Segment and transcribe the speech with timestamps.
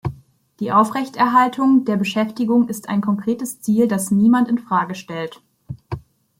[0.59, 5.43] Die Aufrechterhaltung der Beschäftigung ist ein konkretes Ziel, das niemand in Frage stellt.